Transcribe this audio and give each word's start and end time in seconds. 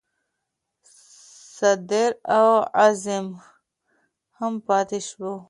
صدر 1.57 2.09
اعظم 2.39 3.25
هم 4.37 4.53
پاتې 4.67 4.99
شوی 5.07 5.29
و. 5.31 5.35